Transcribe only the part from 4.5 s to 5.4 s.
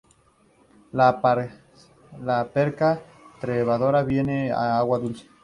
agua dulce.